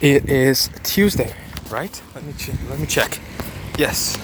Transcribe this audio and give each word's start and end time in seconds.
It 0.00 0.30
is 0.30 0.70
Tuesday, 0.82 1.34
right? 1.70 2.02
Let 2.14 2.24
me 2.24 2.32
check. 2.32 2.54
Let 2.70 2.80
me 2.80 2.86
check. 2.86 3.18
Yes, 3.76 4.16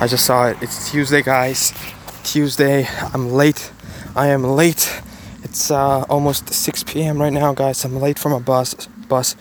I 0.00 0.08
just 0.08 0.26
saw 0.26 0.48
it. 0.48 0.56
It's 0.60 0.90
Tuesday, 0.90 1.22
guys. 1.22 1.72
Tuesday. 2.24 2.88
I'm 3.14 3.30
late. 3.30 3.70
I 4.16 4.26
am 4.26 4.42
late. 4.42 5.00
It's 5.44 5.70
uh, 5.70 6.04
almost 6.08 6.52
6 6.52 6.82
p.m. 6.82 7.20
right 7.20 7.32
now, 7.32 7.54
guys. 7.54 7.84
I'm 7.84 8.00
late 8.00 8.18
for 8.18 8.28
my 8.28 8.40
bus. 8.40 8.74
Bus. 9.08 9.36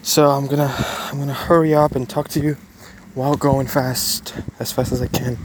So 0.00 0.30
I'm 0.30 0.46
gonna 0.46 0.74
I'm 1.10 1.18
gonna 1.18 1.34
hurry 1.34 1.74
up 1.74 1.94
and 1.94 2.08
talk 2.08 2.28
to 2.28 2.40
you 2.40 2.56
while 3.12 3.34
going 3.34 3.66
fast, 3.66 4.34
as 4.58 4.72
fast 4.72 4.90
as 4.90 5.02
I 5.02 5.08
can. 5.08 5.36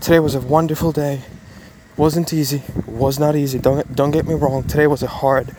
Today 0.00 0.20
was 0.20 0.34
a 0.34 0.40
wonderful 0.40 0.90
day. 0.90 1.20
wasn't 1.98 2.32
easy. 2.32 2.62
was 2.86 3.18
not 3.18 3.36
easy. 3.36 3.58
Don't 3.58 3.94
don't 3.94 4.10
get 4.10 4.26
me 4.26 4.32
wrong. 4.32 4.62
Today 4.62 4.86
was 4.86 5.02
a 5.02 5.06
hard 5.20 5.54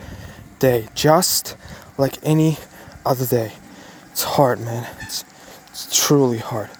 day, 0.58 0.88
just 0.96 1.56
like 1.96 2.18
any 2.24 2.58
other 3.04 3.26
day. 3.26 3.52
It's 4.10 4.22
hard, 4.22 4.60
man. 4.60 4.86
It's 5.00 5.24
it's 5.70 6.06
truly 6.06 6.38
hard. 6.38 6.70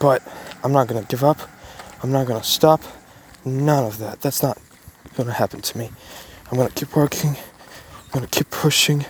But 0.00 0.22
I'm 0.62 0.72
not 0.72 0.86
gonna 0.86 1.04
give 1.04 1.24
up. 1.24 1.38
I'm 2.02 2.12
not 2.12 2.26
gonna 2.26 2.44
stop. 2.44 2.82
None 3.44 3.84
of 3.84 3.98
that. 3.98 4.20
That's 4.20 4.42
not 4.42 4.58
gonna 5.16 5.32
happen 5.32 5.60
to 5.62 5.78
me. 5.78 5.90
I'm 6.50 6.58
gonna 6.58 6.70
keep 6.70 6.94
working. 6.94 7.36
I'm 7.36 8.10
gonna 8.12 8.26
keep 8.26 8.50
pushing. 8.50 9.04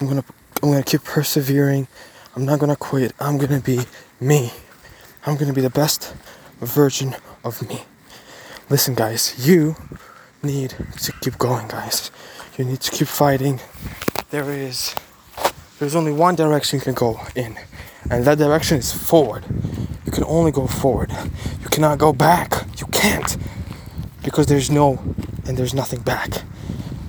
I'm 0.00 0.06
gonna 0.06 0.24
I'm 0.62 0.70
gonna 0.70 0.82
keep 0.82 1.04
persevering. 1.04 1.88
I'm 2.36 2.44
not 2.44 2.58
gonna 2.60 2.76
quit. 2.76 3.12
I'm 3.20 3.38
gonna 3.38 3.60
be 3.60 3.80
me. 4.20 4.52
I'm 5.26 5.36
gonna 5.36 5.52
be 5.52 5.60
the 5.60 5.70
best 5.70 6.14
version 6.60 7.16
of 7.44 7.68
me. 7.68 7.82
Listen, 8.70 8.94
guys, 8.94 9.34
you 9.46 9.76
need 10.42 10.74
to 11.00 11.12
keep 11.20 11.38
going, 11.38 11.68
guys. 11.68 12.10
You 12.56 12.64
need 12.64 12.80
to 12.80 12.90
keep 12.90 13.08
fighting. 13.08 13.60
There 14.30 14.50
is 14.50 14.94
there's 15.78 15.94
only 15.94 16.12
one 16.12 16.34
direction 16.34 16.78
you 16.78 16.84
can 16.84 16.94
go 16.94 17.20
in, 17.34 17.58
and 18.10 18.24
that 18.24 18.38
direction 18.38 18.78
is 18.78 18.92
forward. 18.92 19.44
You 20.04 20.12
can 20.12 20.24
only 20.24 20.50
go 20.50 20.66
forward. 20.66 21.12
You 21.60 21.68
cannot 21.68 21.98
go 21.98 22.12
back. 22.12 22.66
You 22.78 22.86
can't 22.86 23.36
because 24.22 24.46
there's 24.46 24.70
no 24.70 24.98
and 25.46 25.56
there's 25.56 25.74
nothing 25.74 26.00
back. 26.00 26.42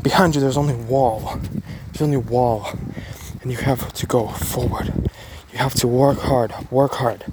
Behind 0.02 0.36
you 0.36 0.42
there's 0.42 0.58
only 0.58 0.76
wall. 0.76 1.40
There's 1.88 2.02
only 2.02 2.18
wall 2.18 2.70
and 3.42 3.52
you 3.52 3.58
have 3.58 3.94
to 3.94 4.06
go 4.06 4.28
forward. 4.28 5.10
You 5.52 5.58
have 5.58 5.74
to 5.76 5.88
work 5.88 6.20
hard, 6.20 6.54
work 6.72 6.94
hard. 6.94 7.26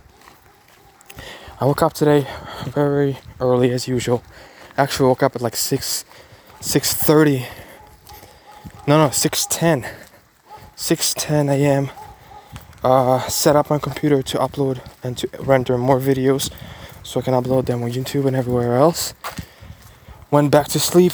I 1.61 1.65
woke 1.65 1.83
up 1.83 1.93
today 1.93 2.27
very 2.65 3.19
early 3.41 3.71
as 3.71 3.89
usual. 3.89 4.23
Actually 4.77 5.09
woke 5.09 5.23
up 5.23 5.37
at 5.37 5.43
like 5.43 5.57
6 5.57 6.05
6:30. 6.61 7.47
No, 8.87 8.99
no, 8.99 9.09
6:10. 9.09 9.87
6:10 10.77 11.51
a.m. 11.51 11.91
Uh, 12.85 13.21
set 13.29 13.57
up 13.57 13.71
my 13.71 13.79
computer 13.79 14.23
to 14.23 14.39
upload 14.39 14.81
and 15.03 15.17
to 15.19 15.29
render 15.41 15.77
more 15.79 15.99
videos 15.99 16.51
so 17.03 17.21
I 17.21 17.23
can 17.23 17.35
upload 17.35 17.67
them 17.67 17.83
on 17.83 17.91
YouTube 17.91 18.27
and 18.27 18.37
everywhere 18.37 18.77
else. 18.77 19.15
Went 20.31 20.51
back 20.51 20.69
to 20.69 20.79
sleep, 20.79 21.13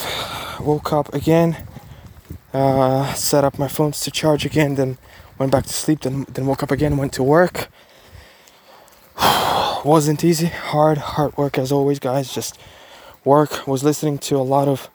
woke 0.59 0.91
up 0.91 1.13
again, 1.13 1.65
uh, 2.53 3.13
set 3.13 3.43
up 3.43 3.57
my 3.57 3.67
phones 3.67 4.01
to 4.01 4.11
charge 4.11 4.45
again, 4.45 4.75
then 4.75 4.97
went 5.39 5.51
back 5.51 5.65
to 5.65 5.73
sleep, 5.73 6.01
then 6.01 6.25
then 6.33 6.45
woke 6.45 6.63
up 6.63 6.71
again, 6.71 6.97
went 6.97 7.13
to 7.13 7.23
work 7.23 7.69
wasn't 9.85 10.23
easy. 10.23 10.47
Hard, 10.47 10.97
hard 10.97 11.37
work 11.37 11.57
as 11.57 11.71
always, 11.71 11.99
guys. 11.99 12.33
Just 12.33 12.57
work. 13.23 13.67
Was 13.67 13.83
listening 13.83 14.17
to 14.19 14.37
a 14.37 14.43
lot 14.43 14.67
of 14.67 14.89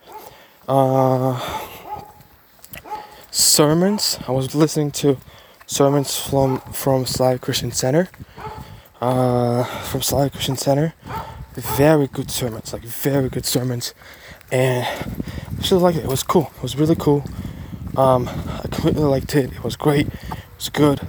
uh, 0.68 1.38
sermons. 3.30 4.18
I 4.26 4.32
was 4.32 4.54
listening 4.54 4.90
to 5.02 5.18
sermons 5.66 6.16
from 6.18 6.60
from 6.72 7.06
Slavic 7.06 7.40
Christian 7.40 7.72
Center. 7.72 8.08
Uh, 9.00 9.64
from 9.64 10.02
Slavic 10.02 10.32
Christian 10.32 10.56
Center. 10.56 10.94
Very 11.54 12.06
good 12.06 12.30
sermons, 12.30 12.72
like 12.72 12.82
very 12.82 13.28
good 13.28 13.44
sermons, 13.44 13.92
and 14.52 14.86
I 14.86 15.60
just 15.60 15.72
liked 15.72 15.98
it. 15.98 16.04
It 16.04 16.08
was 16.08 16.22
cool. 16.22 16.52
It 16.56 16.62
was 16.62 16.76
really 16.76 16.94
cool. 16.94 17.24
Um, 17.96 18.28
I 18.28 18.60
completely 18.70 19.02
liked 19.02 19.34
it. 19.34 19.52
It 19.52 19.64
was 19.64 19.74
great. 19.74 20.06
It 20.06 20.38
was 20.56 20.68
good. 20.68 21.00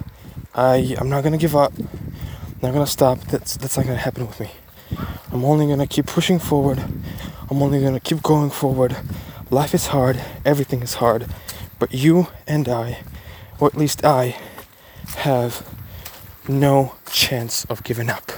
I 0.54 0.96
I'm 0.98 1.08
not 1.08 1.22
gonna 1.22 1.38
give 1.38 1.54
up 1.54 1.72
not 2.62 2.72
gonna 2.72 2.86
stop. 2.86 3.20
That's 3.20 3.56
that's 3.56 3.76
not 3.76 3.86
gonna 3.86 3.98
happen 3.98 4.26
with 4.26 4.38
me. 4.40 4.50
I'm 5.32 5.44
only 5.44 5.66
gonna 5.66 5.86
keep 5.86 6.06
pushing 6.06 6.38
forward. 6.38 6.78
I'm 7.50 7.62
only 7.62 7.80
gonna 7.80 8.00
keep 8.00 8.22
going 8.22 8.50
forward. 8.50 8.96
Life 9.50 9.74
is 9.74 9.88
hard. 9.88 10.20
Everything 10.44 10.82
is 10.82 10.94
hard. 10.94 11.26
But 11.80 11.94
you 11.94 12.28
and 12.46 12.68
I, 12.68 12.98
or 13.58 13.66
at 13.66 13.76
least 13.76 14.04
I, 14.04 14.36
have 15.16 15.66
no 16.46 16.94
chance 17.10 17.64
of 17.64 17.82
giving 17.82 18.10
up. 18.10 18.30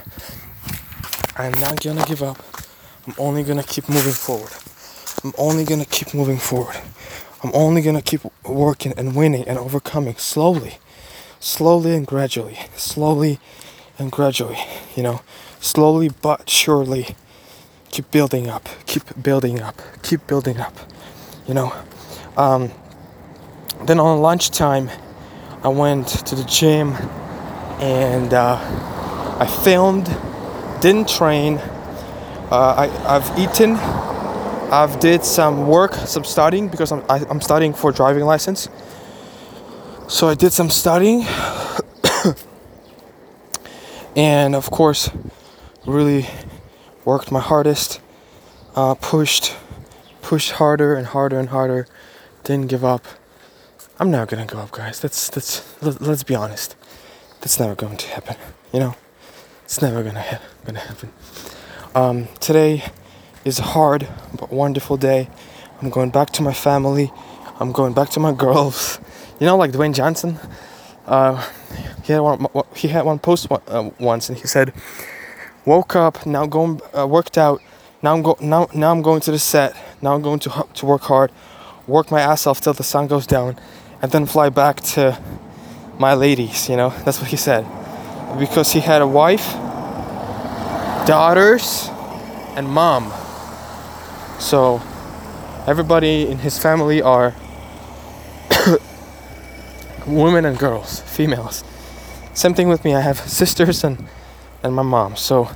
I'm 1.37 1.53
not 1.61 1.83
gonna 1.83 2.05
give 2.07 2.23
up. 2.23 2.39
I'm 3.07 3.15
only 3.19 3.43
gonna 3.43 3.65
keep 3.65 3.89
moving 3.89 4.13
forward. 4.13 4.53
I'm 5.25 5.33
only 5.37 5.65
gonna 5.65 5.85
keep 5.85 6.15
moving 6.15 6.39
forward. 6.39 6.77
I'm 7.43 7.51
only 7.53 7.83
gonna 7.83 8.01
keep 8.01 8.21
working 8.45 8.95
and 8.97 9.17
winning 9.17 9.47
and 9.49 9.59
overcoming 9.59 10.17
slowly, 10.17 10.79
slowly 11.41 11.97
and 11.97 12.07
gradually, 12.07 12.61
slowly 12.77 13.41
and 13.99 14.13
gradually, 14.13 14.59
you 14.95 15.03
know, 15.03 15.21
slowly 15.61 16.11
but 16.23 16.49
surely 16.49 17.17
keep 17.91 18.09
building 18.13 18.49
up, 18.49 18.69
keep 18.87 19.03
building 19.21 19.61
up, 19.61 19.83
keep 20.03 20.29
building 20.29 20.61
up, 20.61 20.77
you 21.49 21.55
know. 21.55 21.75
Um, 22.37 22.71
then 23.87 23.99
on 23.99 24.21
lunchtime, 24.21 24.91
I 25.63 25.69
went 25.69 26.09
to 26.27 26.35
the 26.35 26.45
gym 26.45 26.93
and 27.81 28.33
uh, 28.33 28.59
I 29.41 29.47
filmed, 29.65 30.07
didn't 30.81 31.09
train. 31.09 31.59
Uh, 32.51 32.87
I, 32.87 33.17
I've 33.17 33.39
eaten, 33.39 33.77
I've 33.77 35.01
did 35.01 35.25
some 35.25 35.67
work, 35.67 35.95
some 35.95 36.25
studying 36.25 36.69
because 36.69 36.93
I'm, 36.93 37.03
I, 37.09 37.19
am 37.19 37.27
i 37.27 37.31
am 37.31 37.41
studying 37.41 37.75
for 37.75 37.93
driving 37.93 38.25
license. 38.25 38.69
So 40.09 40.29
I 40.29 40.35
did 40.35 40.53
some 40.53 40.71
studying. 40.71 41.25
And 44.15 44.55
of 44.55 44.71
course 44.71 45.11
really 45.87 46.29
worked 47.05 47.33
my 47.33 47.41
hardest. 47.41 48.01
Uh, 48.77 48.95
pushed 48.95 49.55
pushed 50.21 50.53
harder 50.53 50.95
and 50.95 51.07
harder 51.07 51.39
and 51.39 51.49
harder. 51.49 51.87
Didn't 52.45 52.69
give 52.69 52.85
up 52.85 53.07
i'm 54.03 54.11
not 54.11 54.27
gonna 54.27 54.45
go 54.45 54.59
up 54.59 54.73
guys. 54.73 54.99
That's 54.99 55.31
that's 55.31 55.63
let, 55.81 56.03
us 56.03 56.25
be 56.25 56.35
honest. 56.35 56.75
That's 57.41 57.61
never 57.61 57.77
going 57.77 57.97
to 57.99 58.09
happen 58.09 58.35
you 58.73 58.81
know? 58.81 58.97
It's 59.63 59.81
never 59.81 60.03
gonna 60.03 60.21
ha- 60.21 60.41
gonna 60.65 60.81
happen. 60.81 61.13
Um, 61.95 62.27
today 62.41 62.83
is 63.45 63.61
a 63.61 63.63
hard 63.63 64.09
but 64.37 64.51
wonderful 64.51 64.97
day. 64.97 65.29
I'm 65.81 65.91
going 65.91 66.11
back 66.11 66.31
to 66.31 66.43
my 66.43 66.53
family. 66.53 67.13
I'm 67.61 67.71
going 67.71 67.93
back 67.93 68.11
to 68.11 68.19
my 68.19 68.33
girls. 68.45 68.99
You 69.39 69.47
know 69.47 69.57
like 69.57 69.71
dwayne 69.71 69.95
johnson? 69.95 70.37
Uh, 71.07 71.49
he 72.03 72.13
had 72.13 72.23
one 72.23 72.45
he 72.75 72.89
had 72.89 73.05
one 73.05 73.21
post 73.21 73.47
uh, 73.53 73.91
once 74.01 74.29
and 74.29 74.37
he 74.37 74.49
said 74.49 74.73
woke 75.65 75.95
up 75.95 76.27
now 76.27 76.45
going 76.47 76.81
uh, 76.99 77.07
worked 77.07 77.39
out. 77.39 77.63
Now 78.03 78.15
I'm 78.15 78.23
go 78.25 78.37
now 78.41 78.67
now 78.75 78.91
I'm 78.91 79.03
going 79.03 79.21
to 79.21 79.31
the 79.31 79.39
set. 79.39 79.77
Now 80.03 80.17
I'm 80.17 80.23
going 80.23 80.41
to 80.41 80.67
to 80.75 80.87
work 80.87 81.03
hard. 81.03 81.31
Work 81.87 82.11
my 82.11 82.21
ass 82.21 82.49
off 82.49 82.61
till 82.61 82.73
the 82.73 82.83
sun 82.83 83.07
goes 83.07 83.29
down 83.29 83.57
and 84.03 84.11
then 84.11 84.27
fly 84.27 84.51
back 84.51 84.81
to 84.81 85.19
my 85.99 86.15
ladies 86.15 86.69
you 86.69 86.77
know? 86.77 86.91
That's 87.05 87.21
what 87.21 87.31
he 87.31 87.37
said. 87.37 87.65
Because 88.39 88.73
he 88.73 88.81
had 88.81 89.01
a 89.01 89.07
wife 89.07 89.53
daughters 91.07 91.89
and 92.57 92.69
mom. 92.69 93.13
So 94.39 94.83
everybody 95.67 96.27
in 96.27 96.39
his 96.39 96.59
family 96.59 97.01
are 97.01 97.35
women 100.07 100.45
and 100.45 100.59
girls 100.59 101.01
females. 101.01 101.65
Same 102.35 102.55
thing 102.55 102.69
with 102.69 102.85
me. 102.85 102.95
I 102.95 103.01
have 103.01 103.19
sisters 103.43 103.85
and 103.85 104.05
and 104.63 104.75
my 104.75 104.83
mom. 104.83 105.17
So 105.17 105.51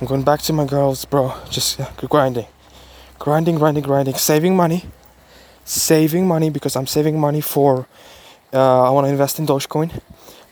I'm 0.00 0.06
going 0.06 0.22
back 0.22 0.40
to 0.42 0.52
my 0.52 0.64
girls, 0.64 1.04
bro. 1.04 1.34
Just 1.50 1.80
grinding, 1.96 2.46
grinding, 3.18 3.56
grinding, 3.56 3.82
grinding, 3.82 4.14
saving 4.14 4.56
money, 4.56 4.84
saving 5.64 6.26
money 6.26 6.50
because 6.50 6.76
I'm 6.76 6.86
saving 6.86 7.18
money 7.18 7.40
for. 7.40 7.86
Uh, 8.52 8.82
I 8.82 8.90
want 8.90 9.06
to 9.06 9.10
invest 9.10 9.38
in 9.38 9.46
Dogecoin. 9.46 10.00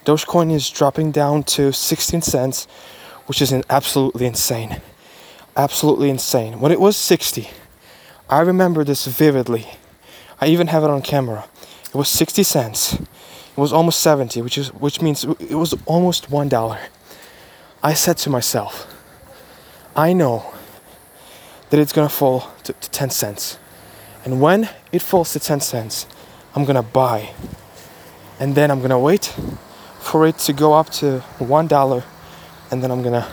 Dogecoin 0.04 0.50
is 0.52 0.70
dropping 0.70 1.12
down 1.12 1.42
to 1.42 1.72
16 1.72 2.22
cents, 2.22 2.66
which 3.26 3.42
is 3.42 3.52
an 3.52 3.62
absolutely 3.68 4.26
insane. 4.26 4.80
Absolutely 5.56 6.08
insane. 6.08 6.60
When 6.60 6.72
it 6.72 6.80
was 6.80 6.96
60, 6.96 7.50
I 8.30 8.40
remember 8.40 8.84
this 8.84 9.06
vividly. 9.06 9.66
I 10.40 10.46
even 10.46 10.68
have 10.68 10.84
it 10.84 10.90
on 10.90 11.02
camera. 11.02 11.44
It 11.88 11.96
was 11.96 12.08
60 12.08 12.42
cents 12.44 12.94
It 12.94 13.56
was 13.56 13.72
almost 13.72 14.00
70, 14.00 14.42
which 14.42 14.56
is 14.56 14.72
which 14.72 15.02
means 15.02 15.24
it 15.24 15.56
was 15.56 15.74
almost 15.84 16.30
one 16.30 16.48
dollar. 16.48 16.78
I 17.82 17.94
said 17.94 18.16
to 18.18 18.30
myself, 18.30 18.86
I 19.96 20.12
know 20.12 20.44
that 21.68 21.80
it's 21.80 21.92
gonna 21.92 22.08
fall 22.08 22.48
to, 22.64 22.72
to 22.72 22.90
10 22.90 23.10
cents. 23.10 23.58
And 24.24 24.40
when 24.40 24.68
it 24.92 25.02
falls 25.02 25.32
to 25.32 25.40
10 25.40 25.60
cents, 25.60 26.06
I'm 26.54 26.64
gonna 26.64 26.82
buy 26.82 27.30
and 28.40 28.54
then 28.54 28.70
I'm 28.70 28.80
gonna 28.80 28.98
wait 28.98 29.26
for 30.00 30.26
it 30.26 30.38
to 30.38 30.52
go 30.54 30.72
up 30.72 30.88
to 30.90 31.20
one 31.38 31.68
dollar, 31.68 32.02
and 32.70 32.82
then 32.82 32.90
I'm 32.90 33.02
gonna 33.02 33.28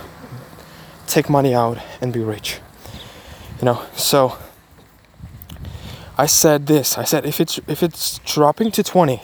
take 1.08 1.30
money 1.30 1.56
out 1.56 1.80
and 2.02 2.12
be 2.12 2.20
rich. 2.20 2.60
You 3.60 3.66
know, 3.66 3.82
so 3.96 4.38
I 6.18 6.26
said 6.26 6.68
this. 6.68 6.98
I 6.98 7.06
said 7.06 7.26
if 7.26 7.40
it's 7.40 7.58
if 7.68 7.82
it's 7.82 8.20
dropping 8.20 8.72
to 8.72 8.84
20 8.84 9.22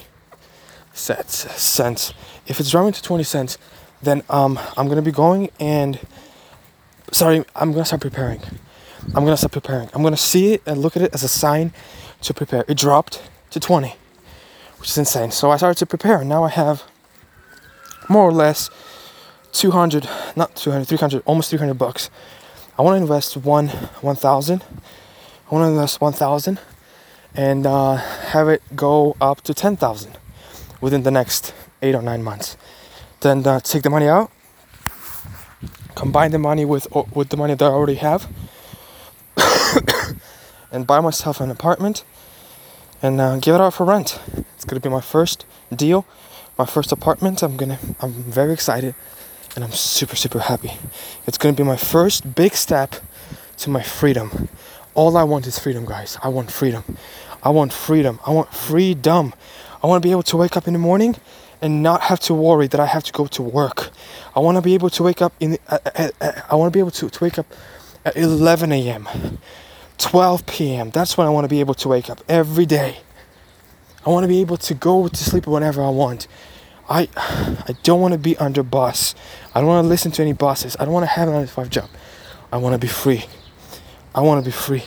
cents, 0.94 1.52
cents 1.52 2.14
if 2.46 2.58
it's 2.58 2.70
dropping 2.70 2.92
to 2.92 3.02
20 3.02 3.22
cents, 3.22 3.58
then 4.02 4.22
um, 4.30 4.58
I'm 4.76 4.88
gonna 4.88 5.02
be 5.02 5.12
going 5.12 5.50
and 5.60 6.00
sorry, 7.12 7.44
I'm 7.54 7.72
gonna 7.72 7.84
start 7.84 8.00
preparing. 8.00 8.40
I'm 9.08 9.24
gonna 9.24 9.36
start 9.36 9.52
preparing. 9.52 9.88
I'm 9.92 10.02
gonna 10.02 10.16
see 10.16 10.54
it 10.54 10.62
and 10.66 10.80
look 10.80 10.96
at 10.96 11.02
it 11.02 11.14
as 11.14 11.22
a 11.22 11.28
sign 11.28 11.72
to 12.22 12.34
prepare. 12.34 12.64
It 12.68 12.76
dropped 12.76 13.22
to 13.50 13.60
20, 13.60 13.94
which 14.78 14.90
is 14.90 14.98
insane. 14.98 15.30
So 15.30 15.50
I 15.50 15.56
started 15.56 15.78
to 15.78 15.86
prepare. 15.86 16.20
and 16.20 16.28
Now 16.28 16.44
I 16.44 16.48
have 16.48 16.84
more 18.08 18.28
or 18.28 18.32
less 18.32 18.70
200, 19.52 20.08
not 20.36 20.56
200, 20.56 20.86
300, 20.86 21.22
almost 21.26 21.50
300 21.50 21.74
bucks. 21.74 22.10
I 22.78 22.82
want 22.82 22.96
to 22.96 23.02
invest 23.02 23.36
one 23.36 23.68
1,000. 23.68 24.62
I 24.62 25.54
want 25.54 25.64
to 25.64 25.70
invest 25.70 26.00
1,000 26.00 26.58
and 27.34 27.66
uh, 27.66 27.96
have 27.96 28.48
it 28.48 28.62
go 28.74 29.16
up 29.20 29.42
to 29.42 29.54
10,000 29.54 30.18
within 30.80 31.02
the 31.02 31.10
next 31.10 31.54
eight 31.82 31.94
or 31.94 32.02
nine 32.02 32.22
months. 32.22 32.56
Then 33.20 33.46
uh, 33.46 33.60
take 33.60 33.82
the 33.82 33.90
money 33.90 34.06
out, 34.08 34.30
combine 35.94 36.30
the 36.30 36.38
money 36.38 36.64
with 36.64 36.86
with 37.14 37.28
the 37.30 37.36
money 37.36 37.54
that 37.54 37.64
I 37.64 37.68
already 37.68 37.94
have, 37.94 38.28
and 40.72 40.86
buy 40.86 41.00
myself 41.00 41.40
an 41.40 41.50
apartment 41.50 42.04
and 43.02 43.20
uh, 43.20 43.36
give 43.38 43.54
it 43.54 43.60
out 43.60 43.74
for 43.74 43.84
rent. 43.84 44.20
It's 44.54 44.64
gonna 44.64 44.80
be 44.80 44.88
my 44.88 45.00
first 45.00 45.44
deal, 45.74 46.06
my 46.58 46.66
first 46.66 46.92
apartment. 46.92 47.42
I'm 47.42 47.56
gonna, 47.56 47.78
I'm 48.00 48.12
very 48.12 48.52
excited, 48.52 48.94
and 49.54 49.64
I'm 49.64 49.72
super 49.72 50.16
super 50.16 50.40
happy. 50.40 50.72
It's 51.26 51.38
gonna 51.38 51.56
be 51.56 51.62
my 51.62 51.76
first 51.76 52.34
big 52.34 52.54
step 52.54 52.96
to 53.58 53.70
my 53.70 53.82
freedom. 53.82 54.48
All 54.94 55.16
I 55.16 55.24
want 55.24 55.46
is 55.46 55.58
freedom, 55.58 55.84
guys. 55.84 56.18
I 56.22 56.28
want 56.28 56.50
freedom. 56.50 56.84
I 57.42 57.50
want 57.50 57.72
freedom. 57.72 58.20
I 58.26 58.30
want 58.30 58.52
freedom. 58.54 59.34
I 59.82 59.86
want 59.86 60.02
to 60.02 60.06
be 60.06 60.12
able 60.12 60.22
to 60.22 60.36
wake 60.38 60.56
up 60.56 60.66
in 60.66 60.72
the 60.72 60.78
morning 60.78 61.16
and 61.60 61.82
not 61.82 62.02
have 62.02 62.18
to 62.20 62.34
worry 62.34 62.68
that 62.68 62.80
I 62.80 62.86
have 62.86 63.04
to 63.04 63.12
go 63.12 63.26
to 63.26 63.42
work. 63.42 63.90
I 64.34 64.40
want 64.40 64.56
to 64.56 64.62
be 64.62 64.74
able 64.74 64.88
to 64.90 65.02
wake 65.02 65.20
up 65.20 65.32
in. 65.40 65.58
Uh, 65.68 65.78
uh, 65.84 66.08
uh, 66.20 66.32
I 66.50 66.54
want 66.54 66.72
to 66.72 66.76
be 66.76 66.80
able 66.80 66.90
to, 66.92 67.10
to 67.10 67.24
wake 67.24 67.38
up 67.38 67.46
at 68.04 68.16
11 68.16 68.72
a.m., 68.72 69.08
12 69.98 70.46
p.m. 70.46 70.90
That's 70.90 71.16
when 71.16 71.26
I 71.26 71.30
want 71.30 71.44
to 71.44 71.48
be 71.48 71.60
able 71.60 71.74
to 71.74 71.88
wake 71.88 72.10
up 72.10 72.20
every 72.28 72.66
day. 72.66 72.98
I 74.04 74.10
want 74.10 74.24
to 74.24 74.28
be 74.28 74.40
able 74.40 74.56
to 74.58 74.74
go 74.74 75.08
to 75.08 75.16
sleep 75.16 75.46
whenever 75.46 75.82
I 75.82 75.88
want. 75.88 76.26
I 76.88 77.08
I 77.16 77.74
don't 77.82 78.00
want 78.00 78.12
to 78.12 78.18
be 78.18 78.36
under 78.36 78.62
boss. 78.62 79.14
I 79.54 79.60
don't 79.60 79.68
want 79.68 79.84
to 79.84 79.88
listen 79.88 80.12
to 80.12 80.22
any 80.22 80.34
bosses. 80.34 80.76
I 80.78 80.84
don't 80.84 80.92
want 80.92 81.04
to 81.04 81.10
have 81.10 81.28
a 81.28 81.32
9 81.32 81.46
to 81.46 81.50
5 81.50 81.70
job. 81.70 81.88
I 82.52 82.58
want 82.58 82.74
to 82.74 82.78
be 82.78 82.88
free. 82.88 83.24
I 84.14 84.20
want 84.20 84.44
to 84.44 84.48
be 84.48 84.52
free. 84.52 84.84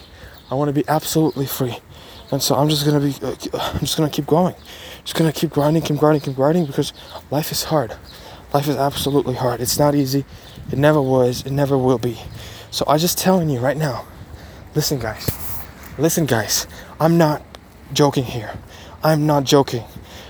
I 0.51 0.55
want 0.55 0.69
to 0.69 0.73
be 0.73 0.87
absolutely 0.87 1.47
free. 1.47 1.79
And 2.31 2.41
so 2.43 2.55
I'm 2.55 2.69
just 2.69 2.85
gonna 2.85 2.99
be, 2.99 3.15
uh, 3.21 3.35
I'm 3.73 3.79
just 3.79 3.97
gonna 3.97 4.09
keep 4.09 4.27
going, 4.27 4.55
just 5.03 5.15
gonna 5.15 5.31
keep 5.31 5.49
grinding, 5.49 5.81
keep 5.81 5.97
grinding, 5.97 6.21
keep 6.21 6.35
grinding 6.35 6.65
because 6.65 6.93
life 7.31 7.51
is 7.51 7.63
hard. 7.63 7.95
Life 8.53 8.67
is 8.67 8.75
absolutely 8.75 9.35
hard. 9.35 9.61
It's 9.61 9.79
not 9.79 9.95
easy. 9.95 10.25
It 10.71 10.77
never 10.77 11.01
was. 11.01 11.45
It 11.45 11.51
never 11.51 11.77
will 11.77 11.97
be. 11.97 12.19
So 12.71 12.85
I'm 12.87 12.99
just 12.99 13.17
telling 13.17 13.49
you 13.49 13.59
right 13.59 13.77
now. 13.77 14.05
Listen, 14.75 14.99
guys. 14.99 15.29
Listen, 15.97 16.25
guys. 16.25 16.67
I'm 16.99 17.17
not 17.17 17.43
joking 17.93 18.23
here. 18.23 18.51
I'm 19.03 19.25
not 19.25 19.43
joking. 19.43 19.83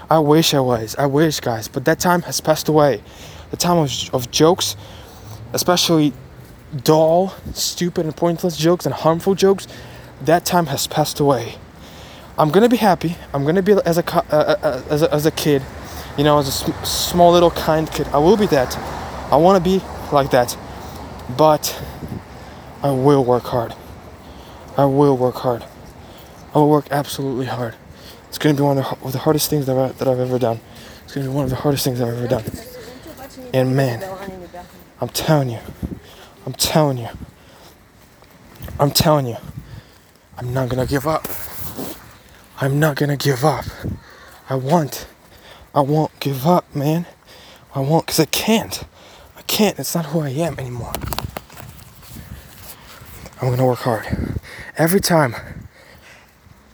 I 0.10 0.20
wish 0.20 0.54
I 0.54 0.60
was. 0.60 0.96
I 0.98 1.06
wish, 1.06 1.40
guys. 1.40 1.68
But 1.68 1.86
that 1.86 2.00
time 2.00 2.22
has 2.24 2.40
passed 2.40 2.70
away. 2.70 3.02
The 3.52 3.58
time 3.58 3.78
of, 3.78 3.92
of 4.14 4.32
jokes, 4.32 4.76
especially 5.54 6.14
dull, 6.84 7.34
stupid, 7.54 8.06
and 8.06 8.16
pointless 8.16 8.58
jokes 8.58 8.86
and 8.86 8.94
harmful 8.94 9.36
jokes, 9.36 9.68
that 10.22 10.46
time 10.46 10.68
has 10.68 10.88
passed 10.88 11.20
away. 11.20 11.56
I'm 12.38 12.50
gonna 12.52 12.70
be 12.70 12.78
happy. 12.78 13.16
I'm 13.34 13.46
gonna 13.46 13.64
be 13.64 13.74
as 13.86 13.98
a 13.98 14.16
uh, 14.16 14.24
uh, 14.32 14.56
uh, 14.62 14.84
as 14.90 15.02
a, 15.02 15.14
as 15.14 15.26
a 15.26 15.32
kid, 15.32 15.64
you 16.18 16.24
know, 16.24 16.38
as 16.38 16.48
a 16.48 16.52
sm- 16.52 16.84
small 16.84 17.32
little 17.32 17.52
kind 17.52 17.92
kid. 17.92 18.08
I 18.10 18.20
will 18.20 18.38
be 18.38 18.46
that. 18.48 18.78
I 19.32 19.38
want 19.38 19.64
to 19.64 19.70
be 19.70 19.84
like 20.12 20.32
that, 20.32 20.56
but 21.36 21.82
I 22.84 22.92
will 22.92 23.24
work 23.24 23.44
hard. 23.44 23.74
I 24.78 24.86
will 24.86 25.18
work 25.18 25.36
hard. 25.36 25.66
I 26.54 26.60
will 26.60 26.70
work 26.70 26.88
absolutely 26.92 27.48
hard. 27.48 27.76
It's 28.28 28.38
gonna 28.38 28.56
be 28.56 28.62
one 28.62 28.78
of 28.78 29.12
the, 29.12 29.18
hardest 29.18 29.50
things 29.50 29.66
that, 29.66 29.78
I, 29.78 29.90
that 29.94 30.08
I've 30.08 30.20
ever 30.20 30.38
done. 30.38 30.60
It's 31.04 31.16
gonna 31.16 31.28
be 31.28 31.34
one 31.34 31.46
of 31.46 31.50
the 31.50 31.56
hardest 31.56 31.84
things 31.84 32.00
I've 32.00 32.10
ever 32.10 32.28
done. 32.28 32.44
And 33.54 33.76
man, 33.76 34.04
I'm 35.02 35.10
telling 35.10 35.50
you, 35.50 35.60
I'm 36.46 36.54
telling 36.54 37.00
you, 37.00 37.10
I'm 38.80 38.92
telling 38.92 39.26
you, 39.26 39.38
I'm 40.38 40.54
not 40.54 40.70
gonna 40.70 40.86
give 40.86 41.08
up. 41.08 41.28
I'm 42.62 42.80
not 42.80 42.96
gonna 42.96 43.18
give 43.18 43.44
up. 43.44 43.66
I 44.50 44.56
want. 44.56 45.08
I 45.74 45.82
won't 45.82 46.20
give 46.20 46.46
up, 46.46 46.76
man. 46.76 47.08
I 47.74 47.80
won't, 47.80 48.06
because 48.06 48.20
I 48.20 48.26
can't. 48.26 48.84
I 49.36 49.42
can't. 49.44 49.78
It's 49.80 49.96
not 49.96 50.08
who 50.08 50.22
I 50.22 50.30
am 50.30 50.60
anymore. 50.60 50.94
I'm 53.40 53.52
gonna 53.52 53.68
work 53.68 53.80
hard. 53.80 54.08
Every 54.78 55.00
time 55.00 55.36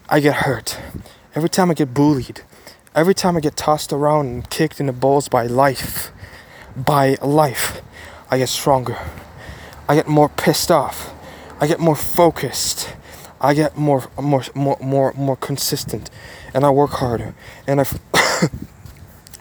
I 0.08 0.18
get 0.20 0.34
hurt, 0.34 0.78
every 1.34 1.50
time 1.50 1.70
I 1.70 1.74
get 1.74 1.92
bullied, 1.92 2.40
every 2.94 3.14
time 3.14 3.36
I 3.36 3.40
get 3.40 3.54
tossed 3.54 3.92
around 3.92 4.26
and 4.28 4.48
kicked 4.48 4.80
in 4.80 4.86
the 4.86 4.92
balls 4.94 5.28
by 5.28 5.46
life, 5.46 6.10
by 6.74 7.16
life, 7.20 7.82
I 8.30 8.38
get 8.38 8.48
stronger. 8.48 8.96
I 9.90 9.94
get 9.94 10.08
more 10.08 10.30
pissed 10.30 10.70
off. 10.70 11.12
I 11.60 11.66
get 11.66 11.80
more 11.80 11.96
focused. 11.96 12.88
I 13.42 13.52
get 13.52 13.76
more, 13.76 14.08
more, 14.18 14.42
more, 14.54 14.78
more, 14.80 15.12
more 15.12 15.36
consistent, 15.36 16.08
and 16.54 16.64
I 16.64 16.70
work 16.70 16.92
harder, 16.92 17.34
and 17.66 17.82
I 17.82 17.86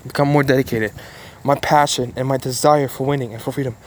become 0.04 0.28
more 0.28 0.44
dedicated. 0.44 0.92
My 1.42 1.56
passion 1.56 2.12
and 2.18 2.28
my 2.28 2.36
desire 2.36 2.90
for 2.90 3.08
winning 3.08 3.34
and 3.34 3.42
for 3.42 3.54
freedom 3.54 3.78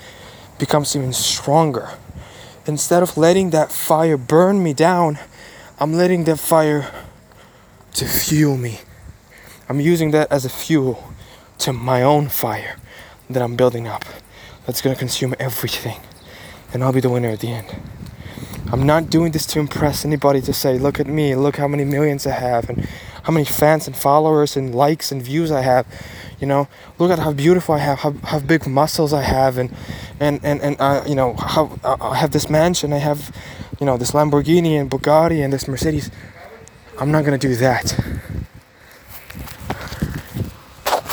becomes 0.59 0.97
even 0.97 1.13
stronger. 1.13 1.91
Instead 2.67 3.03
of 3.03 3.17
letting 3.17 3.51
that 3.51 3.71
fire 3.71 4.17
burn 4.17 4.63
me 4.63 4.75
down, 4.75 5.19
I'm 5.79 5.93
letting 5.93 6.25
that 6.25 6.39
fire 6.39 6.91
to 7.95 8.05
fuel 8.05 8.57
me. 8.57 8.81
I'm 9.69 9.81
using 9.81 10.11
that 10.11 10.31
as 10.31 10.45
a 10.45 10.49
fuel 10.49 11.13
to 11.59 11.73
my 11.73 12.03
own 12.03 12.29
fire 12.29 12.77
that 13.31 13.43
I'm 13.43 13.57
building 13.57 13.87
up. 13.87 14.05
That's 14.67 14.83
gonna 14.83 14.97
consume 14.97 15.35
everything, 15.39 16.01
and 16.73 16.83
I'll 16.83 16.93
be 16.93 17.01
the 17.01 17.09
winner 17.09 17.29
at 17.29 17.41
the 17.41 17.53
end. 17.53 17.75
I'm 18.73 18.85
not 18.85 19.11
doing 19.11 19.31
this 19.31 19.47
to 19.47 19.61
impress 19.61 20.05
anybody 20.05 20.41
to 20.43 20.53
say, 20.53 20.77
look 20.77 20.99
at 20.99 21.07
me, 21.07 21.37
look 21.37 21.57
how 21.57 21.69
many 21.69 21.85
millions 21.85 22.27
I 22.27 22.33
have, 22.33 22.69
and 22.69 22.89
how 23.27 23.33
many 23.33 23.45
fans 23.45 23.89
and 23.89 23.97
followers 23.97 24.57
and 24.57 24.73
likes 24.73 25.11
and 25.11 25.21
views 25.21 25.51
I 25.51 25.61
have. 25.61 25.85
You 26.39 26.47
know, 26.47 26.69
look 27.01 27.11
at 27.11 27.19
how 27.19 27.33
beautiful 27.33 27.75
I 27.75 27.79
have, 27.79 27.99
how, 27.99 28.13
how 28.23 28.39
big 28.39 28.69
muscles 28.69 29.13
I 29.13 29.23
have, 29.23 29.59
and 29.59 29.75
and 30.21 30.39
and 30.45 30.61
and 30.61 30.77
uh, 30.79 31.03
you 31.09 31.17
know 31.17 31.35
how 31.35 31.77
uh, 31.83 31.97
I 32.01 32.15
have 32.19 32.31
this 32.31 32.49
mansion, 32.49 32.93
I 32.93 32.99
have, 32.99 33.35
you 33.81 33.87
know, 33.87 33.97
this 33.97 34.13
Lamborghini 34.13 34.81
and 34.81 34.89
Bugatti 34.89 35.43
and 35.43 35.53
this 35.53 35.67
Mercedes. 35.67 36.09
I'm 37.01 37.11
not 37.11 37.25
gonna 37.25 37.37
do 37.37 37.57
that. 37.57 37.99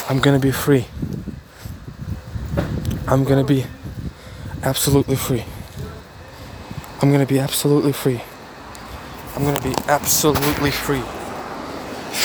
I'm 0.07 0.19
gonna 0.19 0.39
be 0.39 0.51
free. 0.51 0.85
I'm 3.07 3.23
gonna 3.23 3.43
be 3.43 3.65
absolutely 4.61 5.15
free. 5.15 5.45
I'm 7.01 7.11
gonna 7.11 7.25
be 7.25 7.39
absolutely 7.39 7.91
free. 7.91 8.21
I'm 9.35 9.43
gonna 9.45 9.61
be 9.61 9.73
absolutely 9.87 10.69
free. 10.69 11.01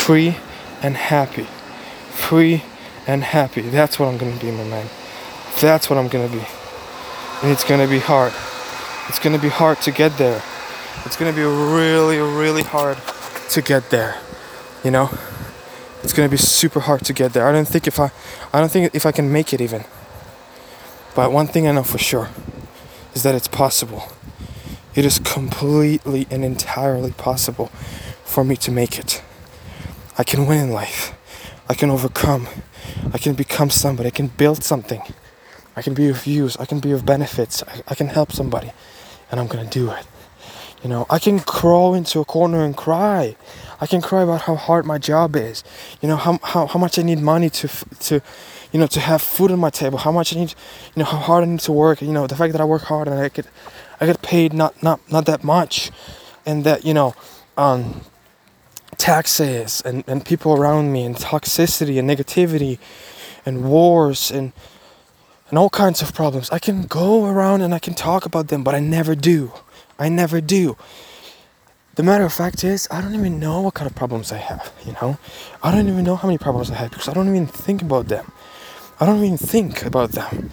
Free 0.09 0.39
and 0.81 0.97
happy. 0.97 1.47
Free 2.13 2.63
and 3.07 3.23
happy. 3.23 3.61
That's 3.61 3.99
what 3.99 4.07
I'm 4.07 4.17
gonna 4.17 4.41
be, 4.41 4.51
my 4.51 4.65
man. 4.65 4.89
That's 5.61 5.91
what 5.91 5.99
I'm 5.99 6.09
gonna 6.09 6.31
be. 6.31 6.47
And 7.43 7.53
it's 7.53 7.63
gonna 7.63 7.87
be 7.87 7.99
hard. 7.99 8.33
It's 9.11 9.19
gonna 9.19 9.39
be 9.39 9.51
hard 9.51 9.83
to 9.83 9.91
get 9.91 10.17
there. 10.17 10.43
It's 11.05 11.15
gonna 11.15 11.35
be 11.35 11.43
really, 11.43 12.17
really 12.17 12.63
hard 12.63 12.97
to 13.51 13.61
get 13.61 13.91
there. 13.91 14.17
You 14.83 14.93
know? 14.93 15.11
It's 16.03 16.15
gonna 16.15 16.31
be 16.31 16.39
super 16.39 16.81
hard 16.81 17.05
to 17.05 17.13
get 17.13 17.35
there. 17.35 17.47
I 17.47 17.53
don't 17.53 17.69
think 17.69 17.87
if 17.87 18.01
I 18.01 18.11
I 18.55 18.61
don't 18.61 18.73
think 18.73 18.95
if 18.95 19.05
I 19.05 19.13
can 19.13 19.31
make 19.31 19.53
it 19.53 19.61
even. 19.61 19.85
But 21.15 21.33
one 21.33 21.49
thing 21.49 21.69
I 21.69 21.73
know 21.73 21.83
for 21.83 21.99
sure 21.99 22.31
is 23.13 23.25
that 23.25 23.35
it's 23.35 23.47
possible. 23.47 24.11
It 24.95 25.05
is 25.05 25.19
completely 25.19 26.27
and 26.31 26.47
entirely 26.47 27.13
possible 27.13 27.67
for 28.25 28.43
me 28.43 28.57
to 28.57 28.73
make 28.73 28.99
it. 28.99 29.23
I 30.19 30.25
can 30.25 30.47
win 30.47 30.59
in 30.59 30.71
life. 30.73 31.15
I 31.69 31.75
can 31.75 31.91
overcome. 31.91 32.49
I 33.13 33.19
can 33.19 33.35
become 33.35 33.71
somebody. 33.71 34.09
I 34.09 34.11
can 34.11 34.27
build 34.27 34.65
something. 34.65 35.01
I 35.77 35.83
can 35.83 35.95
be 35.95 36.09
of 36.09 36.27
use. 36.27 36.57
I 36.57 36.65
can 36.65 36.81
be 36.81 36.91
of 36.91 37.07
benefits. 37.07 37.63
I, 37.63 37.83
I 37.87 37.95
can 37.95 38.09
help 38.09 38.33
somebody. 38.33 38.73
And 39.31 39.39
I'm 39.39 39.47
going 39.47 39.65
to 39.65 39.71
do 39.71 39.91
it. 39.93 40.05
You 40.83 40.89
know, 40.89 41.07
I 41.09 41.19
can 41.19 41.41
crawl 41.41 41.95
into 41.95 42.21
a 42.21 42.25
corner 42.25 42.65
and 42.65 42.77
cry. 42.77 43.37
I 43.81 43.87
can 43.87 44.01
cry 44.01 44.23
about 44.23 44.43
how 44.43 44.57
hard 44.57 44.87
my 44.87 44.99
job 44.99 45.37
is. 45.37 45.63
You 46.01 46.09
know, 46.09 46.17
how, 46.17 46.39
how, 46.43 46.67
how 46.67 46.79
much 46.79 46.99
I 46.99 47.03
need 47.03 47.21
money 47.21 47.51
to, 47.51 47.69
to, 48.01 48.21
you 48.73 48.81
know, 48.81 48.87
to 48.89 49.01
have 49.01 49.23
food 49.23 49.53
on 49.53 49.61
my 49.61 49.71
table. 49.71 49.99
How 49.99 50.13
much 50.13 50.35
I 50.35 50.41
need, 50.41 50.55
you 50.95 51.01
know, 51.01 51.05
how 51.05 51.19
hard 51.19 51.45
I 51.45 51.47
need 51.47 51.61
to 51.61 51.73
work. 51.73 52.03
You 52.03 52.13
know, 52.13 52.27
the 52.27 52.37
fact 52.37 52.53
that 52.53 52.61
I 52.61 52.65
work 52.65 52.83
hard 52.83 53.07
and 53.07 53.19
I 53.19 53.29
get, 53.29 53.47
I 54.01 54.07
get 54.07 54.23
paid 54.23 54.53
not, 54.53 54.83
not, 54.83 55.01
not 55.11 55.27
that 55.27 55.45
much. 55.45 55.91
And 56.45 56.65
that, 56.65 56.85
you 56.85 56.95
know, 56.95 57.15
um, 57.57 58.03
taxes 58.99 59.81
and, 59.85 60.05
and 60.07 60.25
people 60.25 60.53
around 60.53 60.93
me 60.93 61.05
and 61.05 61.17
toxicity 61.17 61.99
and 61.99 62.11
negativity 62.11 62.79
and 63.47 63.65
wars 63.65 64.31
and 64.31 64.53
and 65.49 65.59
all 65.59 65.71
kinds 65.71 66.03
of 66.03 66.13
problems. 66.13 66.51
I 66.51 66.59
can 66.59 66.83
go 66.83 67.25
around 67.25 67.63
and 67.63 67.75
I 67.75 67.79
can 67.79 67.95
talk 67.95 68.27
about 68.27 68.49
them, 68.49 68.63
but 68.63 68.75
I 68.75 68.81
never 68.81 69.15
do. 69.15 69.53
I 69.99 70.11
never 70.11 70.43
do. 70.43 70.77
The 71.95 72.03
matter 72.03 72.25
of 72.25 72.33
fact 72.33 72.63
is, 72.65 72.87
I 72.91 73.01
don't 73.01 73.15
even 73.15 73.41
know 73.41 73.63
what 73.63 73.75
kind 73.75 73.91
of 73.91 73.97
problems 73.97 74.31
I 74.31 74.37
have, 74.37 74.73
you 74.85 74.93
know? 74.93 75.19
I 75.63 75.73
don't 75.73 75.89
even 75.89 76.05
know 76.05 76.17
how 76.17 76.29
many 76.29 76.39
problems 76.39 76.71
I 76.71 76.75
have 76.75 76.91
because 76.91 77.09
I 77.09 77.15
don't 77.15 77.29
even 77.29 77.47
think 77.47 77.83
about 77.83 78.09
them. 78.09 78.31
I 79.01 79.07
don't 79.07 79.25
even 79.25 79.39
think 79.39 79.85
about 79.85 80.13
them. 80.13 80.53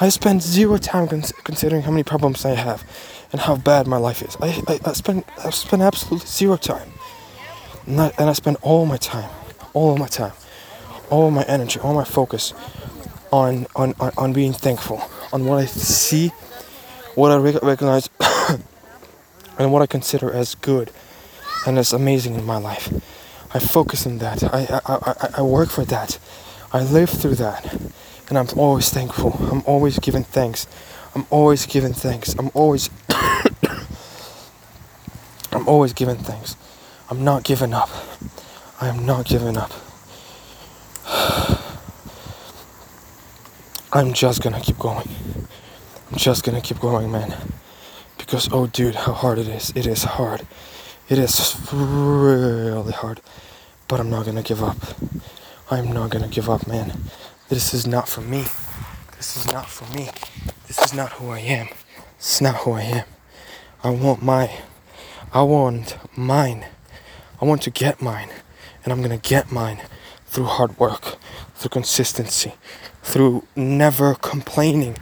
I 0.00 0.08
spend 0.08 0.42
zero 0.42 0.76
time 0.76 1.06
cons- 1.08 1.32
considering 1.44 1.82
how 1.82 1.92
many 1.92 2.02
problems 2.02 2.44
I 2.44 2.54
have 2.54 2.84
and 3.30 3.40
how 3.40 3.56
bad 3.56 3.86
my 3.86 3.96
life 3.96 4.22
is. 4.22 4.36
I, 4.40 4.60
I, 4.66 4.80
I 4.84 4.92
spend 4.92 5.24
I 5.44 5.50
spend 5.50 5.82
absolutely 5.82 6.26
zero 6.26 6.56
time. 6.56 6.92
And 7.86 8.00
I, 8.00 8.12
and 8.18 8.30
I 8.30 8.32
spend 8.32 8.58
all 8.62 8.86
my 8.86 8.96
time, 8.96 9.30
all 9.72 9.96
my 9.96 10.06
time, 10.06 10.32
all 11.10 11.30
my 11.30 11.42
energy, 11.44 11.80
all 11.80 11.94
my 11.94 12.04
focus 12.04 12.54
on, 13.32 13.66
on, 13.74 13.94
on, 13.98 14.12
on 14.16 14.32
being 14.32 14.52
thankful, 14.52 15.02
on 15.32 15.44
what 15.44 15.58
I 15.58 15.66
see, 15.66 16.28
what 17.14 17.32
I 17.32 17.36
recognize, 17.36 18.08
and 19.58 19.72
what 19.72 19.82
I 19.82 19.86
consider 19.86 20.32
as 20.32 20.54
good 20.54 20.90
and 21.66 21.78
as 21.78 21.92
amazing 21.92 22.34
in 22.34 22.44
my 22.44 22.58
life. 22.58 22.92
I 23.54 23.58
focus 23.58 24.06
on 24.06 24.18
that. 24.18 24.42
I, 24.42 24.80
I, 24.86 24.86
I, 24.86 25.30
I 25.38 25.42
work 25.42 25.68
for 25.68 25.84
that. 25.86 26.18
I 26.72 26.82
live 26.82 27.10
through 27.10 27.34
that. 27.36 27.72
And 28.28 28.38
I'm 28.38 28.48
always 28.56 28.88
thankful. 28.88 29.32
I'm 29.50 29.62
always 29.66 29.98
giving 29.98 30.24
thanks. 30.24 30.66
I'm 31.14 31.26
always 31.28 31.66
giving 31.66 31.92
thanks. 31.92 32.34
I'm 32.38 32.50
always 32.54 32.88
I'm 35.52 35.68
always 35.68 35.92
giving 35.92 36.16
thanks. 36.16 36.56
I'm 37.12 37.24
not 37.24 37.44
giving 37.44 37.74
up. 37.74 37.90
I 38.80 38.88
am 38.88 39.04
not 39.04 39.26
giving 39.26 39.58
up. 39.58 39.70
I'm 43.92 44.14
just 44.14 44.42
gonna 44.42 44.62
keep 44.62 44.78
going. 44.78 45.06
I'm 46.10 46.16
just 46.16 46.42
gonna 46.42 46.62
keep 46.62 46.80
going, 46.80 47.12
man. 47.12 47.36
Because, 48.16 48.48
oh, 48.50 48.66
dude, 48.66 48.94
how 48.94 49.12
hard 49.12 49.38
it 49.38 49.46
is. 49.46 49.74
It 49.76 49.86
is 49.86 50.04
hard. 50.04 50.46
It 51.10 51.18
is 51.18 51.54
really 51.70 52.92
hard. 52.92 53.20
But 53.88 54.00
I'm 54.00 54.08
not 54.08 54.24
gonna 54.24 54.42
give 54.42 54.62
up. 54.62 54.78
I'm 55.70 55.92
not 55.92 56.08
gonna 56.08 56.28
give 56.28 56.48
up, 56.48 56.66
man. 56.66 56.98
This 57.50 57.74
is 57.74 57.86
not 57.86 58.08
for 58.08 58.22
me. 58.22 58.44
This 59.18 59.36
is 59.36 59.52
not 59.52 59.68
for 59.68 59.84
me. 59.94 60.08
This 60.66 60.78
is 60.78 60.94
not 60.94 61.12
who 61.12 61.28
I 61.28 61.40
am. 61.40 61.68
It's 62.16 62.40
not 62.40 62.54
who 62.62 62.72
I 62.72 62.80
am. 62.80 63.04
I 63.84 63.90
want 63.90 64.22
my. 64.22 64.50
I 65.34 65.42
want 65.42 65.98
mine. 66.16 66.64
I 67.42 67.44
want 67.44 67.62
to 67.62 67.70
get 67.70 68.00
mine. 68.00 68.28
And 68.84 68.92
I'm 68.92 69.02
gonna 69.02 69.18
get 69.18 69.50
mine 69.50 69.80
through 70.26 70.44
hard 70.44 70.78
work, 70.78 71.16
through 71.56 71.70
consistency, 71.70 72.54
through 73.02 73.44
never 73.56 74.14
complaining, 74.14 74.96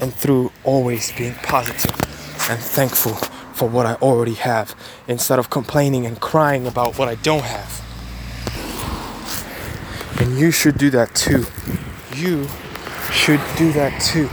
and 0.00 0.14
through 0.14 0.52
always 0.62 1.10
being 1.12 1.34
positive 1.34 1.90
and 2.48 2.60
thankful 2.60 3.14
for 3.54 3.68
what 3.68 3.86
I 3.86 3.94
already 3.94 4.34
have 4.34 4.76
instead 5.08 5.40
of 5.40 5.50
complaining 5.50 6.06
and 6.06 6.20
crying 6.20 6.68
about 6.68 6.98
what 6.98 7.08
I 7.08 7.16
don't 7.16 7.42
have. 7.42 7.80
And 10.20 10.38
you 10.38 10.52
should 10.52 10.78
do 10.78 10.88
that 10.90 11.16
too. 11.16 11.46
You 12.14 12.46
should 13.10 13.40
do 13.56 13.72
that 13.72 14.00
too. 14.00 14.28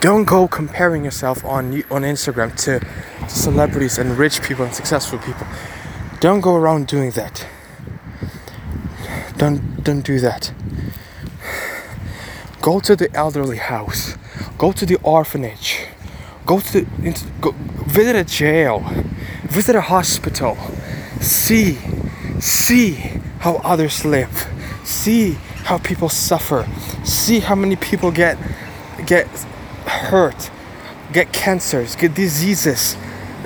Don't 0.00 0.24
go 0.24 0.48
comparing 0.48 1.04
yourself 1.04 1.44
on 1.44 1.74
on 1.90 2.02
Instagram 2.02 2.56
to, 2.64 2.80
to 2.80 3.28
celebrities 3.28 3.98
and 3.98 4.16
rich 4.16 4.42
people 4.42 4.64
and 4.64 4.74
successful 4.74 5.18
people. 5.18 5.46
Don't 6.24 6.40
go 6.40 6.54
around 6.54 6.86
doing 6.86 7.10
that. 7.10 7.46
Don't 9.36 9.84
don't 9.84 10.00
do 10.00 10.18
that. 10.20 10.54
Go 12.62 12.80
to 12.80 12.96
the 12.96 13.14
elderly 13.14 13.58
house. 13.58 14.16
Go 14.56 14.72
to 14.72 14.86
the 14.86 14.96
orphanage. 15.02 15.86
Go 16.46 16.60
to 16.60 16.80
the, 16.80 17.30
go, 17.42 17.50
visit 17.86 18.16
a 18.16 18.24
jail. 18.24 18.80
Visit 19.50 19.76
a 19.76 19.82
hospital. 19.82 20.56
See 21.20 21.76
see 22.40 22.92
how 23.40 23.56
others 23.56 24.06
live. 24.06 24.48
See 24.82 25.32
how 25.68 25.76
people 25.76 26.08
suffer. 26.08 26.66
See 27.04 27.40
how 27.40 27.54
many 27.54 27.76
people 27.76 28.10
get 28.10 28.38
get 29.04 29.26
hurt, 29.84 30.50
get 31.12 31.34
cancers, 31.34 31.94
get 31.96 32.14
diseases, 32.14 32.96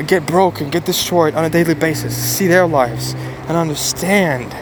get 0.07 0.27
broken, 0.27 0.71
get 0.71 0.85
destroyed 0.85 1.35
on 1.35 1.45
a 1.45 1.51
daily 1.51 1.75
basis. 1.75 2.17
See 2.17 2.47
their 2.47 2.67
lives 2.67 3.15
and 3.49 3.57
understand 3.57 4.53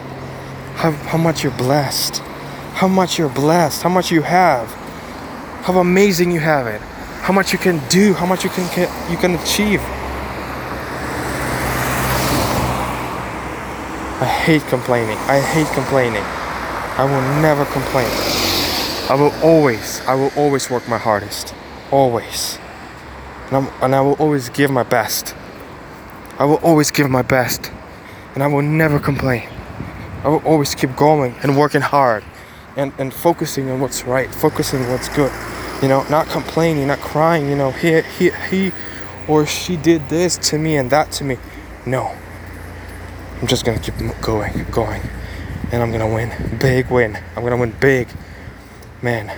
how, 0.77 0.91
how 0.91 1.17
much 1.17 1.43
you're 1.43 1.57
blessed, 1.57 2.17
how 2.73 2.87
much 2.87 3.17
you're 3.17 3.29
blessed, 3.29 3.83
how 3.83 3.89
much 3.89 4.11
you 4.11 4.21
have, 4.21 4.71
how 5.63 5.79
amazing 5.79 6.31
you 6.31 6.39
have 6.39 6.67
it, 6.67 6.81
how 7.21 7.33
much 7.33 7.51
you 7.51 7.59
can 7.59 7.81
do, 7.89 8.13
how 8.13 8.25
much 8.25 8.43
you 8.43 8.49
can 8.49 8.63
you 9.11 9.17
can 9.17 9.35
achieve. 9.35 9.81
I 14.19 14.25
hate 14.25 14.63
complaining. 14.63 15.17
I 15.27 15.39
hate 15.39 15.67
complaining. 15.75 16.23
I 16.23 17.03
will 17.05 17.41
never 17.41 17.65
complain. 17.65 18.09
I 19.09 19.15
will 19.15 19.31
always, 19.43 20.01
I 20.07 20.15
will 20.15 20.31
always 20.35 20.69
work 20.69 20.87
my 20.87 20.97
hardest. 20.97 21.53
Always. 21.91 22.57
And, 23.51 23.69
and, 23.81 23.95
i 23.95 24.01
will 24.01 24.13
always 24.13 24.49
give 24.49 24.69
my 24.69 24.83
best. 24.83 25.35
I 26.37 26.45
will 26.45 26.57
always 26.57 26.91
give 26.91 27.09
my 27.09 27.21
best. 27.21 27.71
And 28.33 28.43
I 28.43 28.47
will 28.47 28.61
never 28.61 28.99
complain. 28.99 29.47
I 30.23 30.27
will 30.29 30.43
always 30.45 30.75
keep 30.75 30.95
going 30.95 31.35
and 31.43 31.57
working 31.57 31.81
hard 31.81 32.23
and, 32.75 32.93
and 32.97 33.13
focusing 33.13 33.69
on 33.69 33.79
what's 33.79 34.03
right, 34.03 34.29
focusing 34.33 34.83
on 34.83 34.91
what's 34.91 35.09
good. 35.09 35.31
You 35.81 35.87
know, 35.87 36.03
not 36.09 36.27
complaining, 36.27 36.87
not 36.87 36.99
crying, 36.99 37.49
you 37.49 37.55
know, 37.55 37.71
he, 37.71 38.01
he, 38.01 38.31
he 38.49 38.71
or 39.27 39.45
she 39.45 39.77
did 39.77 40.09
this 40.09 40.37
to 40.49 40.57
me 40.57 40.77
and 40.77 40.89
that 40.91 41.11
to 41.13 41.23
me. 41.23 41.37
No. 41.85 42.15
I'm 43.39 43.47
just 43.47 43.65
gonna 43.65 43.79
keep 43.79 43.95
going, 44.21 44.65
going. 44.71 45.01
And 45.71 45.83
I'm 45.83 45.91
gonna 45.91 46.11
win. 46.11 46.57
Big 46.59 46.89
win. 46.89 47.17
I'm 47.35 47.43
gonna 47.43 47.57
win 47.57 47.75
big. 47.79 48.07
Man. 49.01 49.31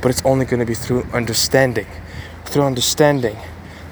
But 0.00 0.10
it's 0.10 0.24
only 0.24 0.44
gonna 0.44 0.64
be 0.64 0.74
through 0.74 1.04
understanding. 1.12 1.86
Through 2.46 2.64
understanding 2.64 3.36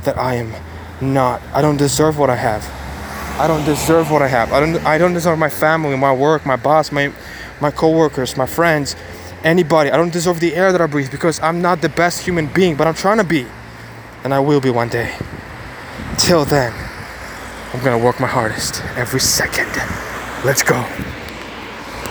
that 0.04 0.18
I 0.18 0.34
am 0.34 0.54
not, 1.00 1.42
I 1.52 1.62
don't 1.62 1.76
deserve 1.76 2.18
what 2.18 2.30
I 2.30 2.36
have. 2.36 2.64
I 3.40 3.46
don't 3.48 3.64
deserve 3.64 4.10
what 4.10 4.22
I 4.22 4.28
have. 4.28 4.52
I 4.52 4.60
don't 4.60 4.76
I 4.86 4.98
don't 4.98 5.14
deserve 5.14 5.38
my 5.38 5.48
family, 5.48 5.96
my 5.96 6.12
work, 6.12 6.44
my 6.46 6.56
boss, 6.56 6.92
my 6.92 7.12
my 7.60 7.70
coworkers, 7.70 8.36
my 8.36 8.46
friends, 8.46 8.94
anybody. 9.42 9.90
I 9.90 9.96
don't 9.96 10.12
deserve 10.12 10.38
the 10.40 10.54
air 10.54 10.70
that 10.70 10.80
I 10.80 10.86
breathe 10.86 11.10
because 11.10 11.40
I'm 11.40 11.62
not 11.62 11.80
the 11.80 11.88
best 11.88 12.24
human 12.24 12.46
being, 12.46 12.76
but 12.76 12.86
I'm 12.86 12.94
trying 12.94 13.18
to 13.18 13.24
be. 13.24 13.46
And 14.24 14.32
I 14.34 14.40
will 14.40 14.60
be 14.60 14.70
one 14.70 14.88
day. 14.88 15.16
Till 16.18 16.44
then, 16.44 16.72
I'm 17.72 17.80
to 17.82 17.98
work 17.98 18.20
my 18.20 18.28
hardest 18.28 18.82
every 18.96 19.20
second. 19.20 19.70
Let's 20.44 20.62
go. 20.62 21.11